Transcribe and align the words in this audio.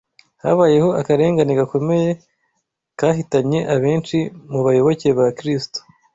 Habayeho 0.43 0.89
akarengane 0.99 1.53
gakomeye 1.59 2.09
kahitanye 2.99 3.59
abenshi 3.75 4.17
mu 4.51 4.59
bayoboke 4.65 5.07
ba 5.17 5.27
Kristo 5.37 5.79